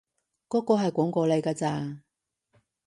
[0.49, 2.01] 嗰個係廣告嚟㗎咋